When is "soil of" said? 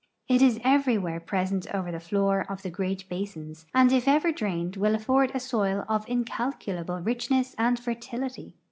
5.39-6.09